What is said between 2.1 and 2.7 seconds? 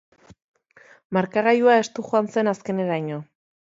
joan zen